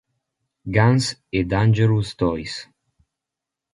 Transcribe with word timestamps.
Guns 0.75 1.05
e 1.37 1.43
Dangerous 1.45 2.09
Toys. 2.19 2.53